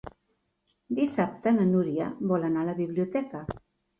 [0.99, 3.43] Dissabte na Núria vol anar a la biblioteca.